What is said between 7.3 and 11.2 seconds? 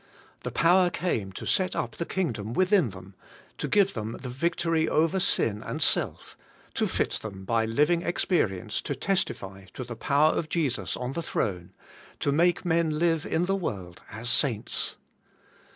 by living experience to testify to the power of Jesus on